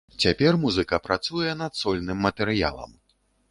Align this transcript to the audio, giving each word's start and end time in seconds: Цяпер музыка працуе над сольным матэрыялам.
Цяпер 0.21 0.55
музыка 0.63 0.99
працуе 1.09 1.51
над 1.61 1.71
сольным 1.83 2.25
матэрыялам. 2.29 2.99